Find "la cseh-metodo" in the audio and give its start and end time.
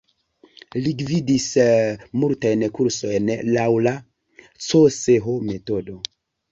3.91-6.03